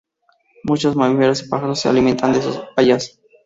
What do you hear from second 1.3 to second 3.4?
y pájaros se alimentan de sus bayas.